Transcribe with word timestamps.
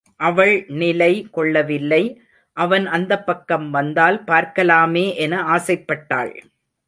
அவள் 0.19 0.53
நிலை 0.81 1.27
கொள்ளவில்லை 1.31 2.01
அவன் 2.57 2.85
அந்தப்பக்கம் 2.87 3.67
வந்தால் 3.69 4.17
பார்க்கலாமே 4.23 5.05
என 5.15 5.41
ஆசைப்பட்டாள். 5.55 6.33